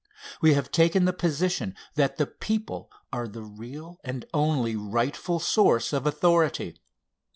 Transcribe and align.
We 0.41 0.55
have 0.55 0.71
taken 0.71 1.05
the 1.05 1.13
position 1.13 1.75
that 1.93 2.17
the 2.17 2.25
people 2.25 2.89
are 3.13 3.27
the 3.27 3.43
real 3.43 3.99
and 4.03 4.25
only 4.33 4.75
rightful 4.75 5.37
source 5.37 5.93
of 5.93 6.07
authority. 6.07 6.79